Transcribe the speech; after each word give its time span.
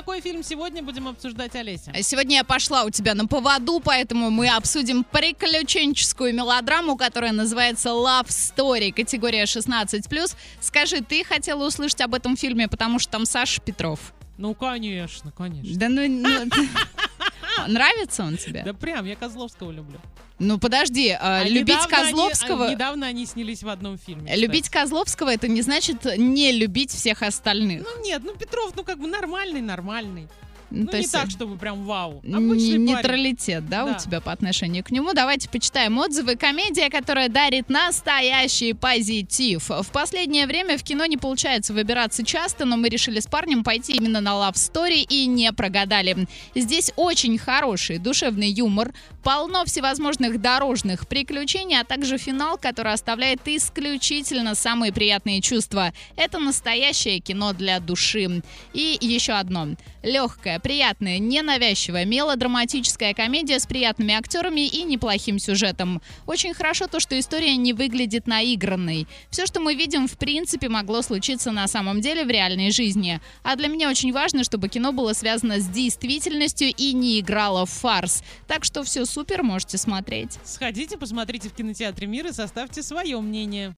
какой 0.00 0.22
фильм 0.22 0.42
сегодня 0.42 0.82
будем 0.82 1.08
обсуждать, 1.08 1.54
Олеся? 1.56 1.92
Сегодня 2.00 2.36
я 2.36 2.44
пошла 2.44 2.84
у 2.84 2.90
тебя 2.90 3.14
на 3.14 3.26
поводу, 3.26 3.80
поэтому 3.80 4.30
мы 4.30 4.48
обсудим 4.48 5.04
приключенческую 5.04 6.34
мелодраму, 6.34 6.96
которая 6.96 7.32
называется 7.32 7.90
Love 7.90 8.28
Story, 8.28 8.92
категория 8.92 9.42
16+. 9.42 10.36
Скажи, 10.58 11.02
ты 11.02 11.22
хотела 11.22 11.66
услышать 11.66 12.00
об 12.00 12.14
этом 12.14 12.34
фильме, 12.34 12.66
потому 12.66 12.98
что 12.98 13.12
там 13.12 13.26
Саша 13.26 13.60
Петров? 13.60 14.14
Ну, 14.38 14.54
конечно, 14.54 15.32
конечно. 15.32 15.78
Да 15.78 15.90
ну... 15.90 16.08
ну 16.08 16.50
нравится 17.68 18.22
он 18.22 18.38
тебе? 18.38 18.62
Да 18.64 18.72
прям, 18.72 19.04
я 19.04 19.16
Козловского 19.16 19.70
люблю. 19.70 20.00
Ну 20.40 20.58
подожди, 20.58 21.16
а, 21.20 21.44
любить 21.44 21.86
Козловского... 21.86 22.64
Они, 22.64 22.74
недавно 22.74 23.06
они 23.06 23.26
снялись 23.26 23.62
в 23.62 23.68
одном 23.68 23.98
фильме. 23.98 24.24
Кстати. 24.24 24.40
Любить 24.40 24.68
Козловского 24.70 25.28
это 25.34 25.48
не 25.48 25.60
значит 25.60 26.04
не 26.16 26.50
любить 26.50 26.90
всех 26.90 27.22
остальных. 27.22 27.82
Ну 27.82 28.02
нет, 28.02 28.22
ну 28.24 28.34
Петров, 28.34 28.72
ну 28.74 28.82
как 28.82 28.98
бы 28.98 29.06
нормальный, 29.06 29.60
нормальный. 29.60 30.28
Ну, 30.70 30.86
то 30.86 30.96
не 30.96 31.02
есть 31.02 31.12
так, 31.12 31.30
чтобы 31.30 31.56
прям 31.56 31.84
вау. 31.84 32.22
Обычный 32.24 32.78
нейтралитет, 32.78 33.68
да, 33.68 33.84
да, 33.84 33.92
у 33.92 33.98
тебя 33.98 34.20
по 34.20 34.32
отношению 34.32 34.84
к 34.84 34.90
нему. 34.90 35.12
Давайте 35.12 35.48
почитаем 35.48 35.98
отзывы. 35.98 36.36
Комедия, 36.36 36.90
которая 36.90 37.28
дарит 37.28 37.68
настоящий 37.68 38.72
позитив. 38.72 39.68
В 39.68 39.86
последнее 39.92 40.46
время 40.46 40.78
в 40.78 40.82
кино 40.82 41.06
не 41.06 41.16
получается 41.16 41.72
выбираться 41.72 42.24
часто, 42.24 42.64
но 42.64 42.76
мы 42.76 42.88
решили 42.88 43.20
с 43.20 43.26
парнем 43.26 43.64
пойти 43.64 43.94
именно 43.94 44.20
на 44.20 44.30
Love 44.30 44.54
Story 44.54 45.06
и 45.08 45.26
не 45.26 45.52
прогадали. 45.52 46.28
Здесь 46.54 46.92
очень 46.96 47.36
хороший 47.38 47.98
душевный 47.98 48.50
юмор, 48.50 48.92
полно 49.24 49.64
всевозможных 49.64 50.40
дорожных 50.40 51.08
приключений, 51.08 51.78
а 51.80 51.84
также 51.84 52.18
финал, 52.18 52.58
который 52.58 52.92
оставляет 52.92 53.40
исключительно 53.46 54.54
самые 54.54 54.92
приятные 54.92 55.40
чувства. 55.40 55.92
Это 56.16 56.38
настоящее 56.38 57.20
кино 57.20 57.52
для 57.52 57.80
души. 57.80 58.42
И 58.72 58.98
еще 59.00 59.32
одно. 59.32 59.68
Легкое, 60.02 60.59
приятная, 60.60 61.18
ненавязчивая, 61.18 62.04
мелодраматическая 62.04 63.14
комедия 63.14 63.58
с 63.58 63.66
приятными 63.66 64.14
актерами 64.14 64.66
и 64.66 64.82
неплохим 64.82 65.38
сюжетом. 65.38 66.00
Очень 66.26 66.54
хорошо 66.54 66.86
то, 66.86 67.00
что 67.00 67.18
история 67.18 67.56
не 67.56 67.72
выглядит 67.72 68.26
наигранной. 68.26 69.06
Все, 69.30 69.46
что 69.46 69.60
мы 69.60 69.74
видим, 69.74 70.06
в 70.06 70.16
принципе, 70.16 70.68
могло 70.68 71.02
случиться 71.02 71.50
на 71.50 71.66
самом 71.66 72.00
деле 72.00 72.24
в 72.24 72.30
реальной 72.30 72.70
жизни. 72.70 73.20
А 73.42 73.56
для 73.56 73.68
меня 73.68 73.90
очень 73.90 74.12
важно, 74.12 74.44
чтобы 74.44 74.68
кино 74.68 74.92
было 74.92 75.12
связано 75.12 75.58
с 75.58 75.66
действительностью 75.68 76.68
и 76.68 76.92
не 76.92 77.20
играло 77.20 77.66
в 77.66 77.70
фарс. 77.70 78.22
Так 78.46 78.64
что 78.64 78.82
все 78.84 79.04
супер, 79.04 79.42
можете 79.42 79.78
смотреть. 79.78 80.38
Сходите, 80.44 80.96
посмотрите 80.96 81.48
в 81.48 81.54
кинотеатре 81.54 82.06
«Мир» 82.06 82.28
и 82.28 82.32
составьте 82.32 82.82
свое 82.82 83.20
мнение. 83.20 83.68